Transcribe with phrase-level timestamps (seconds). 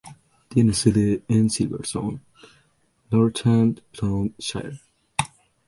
[0.49, 2.21] Tiene sede en Silverstone,
[3.11, 4.79] Northamptonshire.